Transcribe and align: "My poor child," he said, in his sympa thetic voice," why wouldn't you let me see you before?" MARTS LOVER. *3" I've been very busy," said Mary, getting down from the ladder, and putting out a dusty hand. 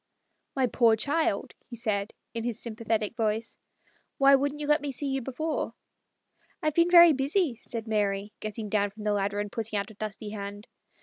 "My 0.55 0.65
poor 0.65 0.95
child," 0.95 1.53
he 1.67 1.75
said, 1.75 2.11
in 2.33 2.43
his 2.43 2.59
sympa 2.59 2.85
thetic 2.87 3.15
voice," 3.15 3.59
why 4.17 4.33
wouldn't 4.33 4.59
you 4.59 4.65
let 4.65 4.81
me 4.81 4.91
see 4.91 5.05
you 5.05 5.21
before?" 5.21 5.63
MARTS 5.63 5.75
LOVER. 5.75 6.41
*3" 6.41 6.43
I've 6.67 6.73
been 6.73 6.89
very 6.89 7.13
busy," 7.13 7.55
said 7.57 7.87
Mary, 7.87 8.33
getting 8.39 8.67
down 8.67 8.89
from 8.89 9.03
the 9.03 9.13
ladder, 9.13 9.39
and 9.39 9.51
putting 9.51 9.77
out 9.77 9.91
a 9.91 9.93
dusty 9.93 10.29
hand. 10.31 10.67